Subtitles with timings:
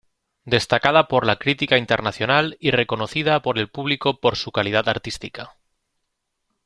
[0.45, 5.55] Destacada por la crítica internacional y reconocida por el público por su calidad artística.